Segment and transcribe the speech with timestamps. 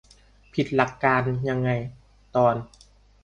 [0.53, 1.69] ผิดหลักการยังไง?
[2.35, 2.55] ตอน